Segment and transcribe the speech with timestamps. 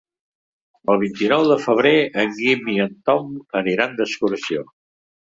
[0.93, 1.91] El vint-i-nou de febrer
[2.21, 3.29] en Guim i en Tom
[3.63, 4.65] aniran d'excursió.